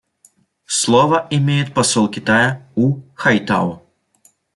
[0.65, 3.83] Слово имеет посол Китая У Хайтао.